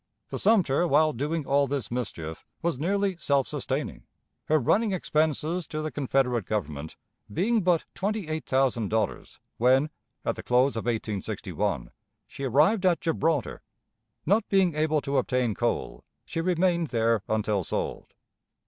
The 0.29 0.39
Sumter, 0.39 0.87
while 0.87 1.13
doing 1.13 1.45
all 1.45 1.67
this 1.67 1.91
mischief, 1.91 2.43
was 2.63 2.79
nearly 2.79 3.17
self 3.17 3.47
sustaining, 3.47 4.07
her 4.45 4.57
running 4.57 4.93
expenses 4.93 5.67
to 5.67 5.83
the 5.83 5.91
Confederate 5.91 6.45
Government 6.45 6.95
being 7.31 7.61
but 7.61 7.85
twenty 7.93 8.27
eight 8.27 8.47
thousand 8.47 8.89
dollars 8.89 9.39
when, 9.57 9.91
at 10.25 10.35
the 10.35 10.41
close 10.41 10.75
of 10.75 10.85
1861, 10.85 11.91
she 12.27 12.45
arrived 12.45 12.83
at 12.83 12.99
Gibraltar. 13.01 13.61
Not 14.25 14.49
being 14.49 14.73
able 14.73 15.01
to 15.01 15.17
obtain 15.19 15.53
coal, 15.53 16.03
she 16.25 16.41
remained 16.41 16.87
there 16.87 17.21
until 17.27 17.63
sold. 17.63 18.15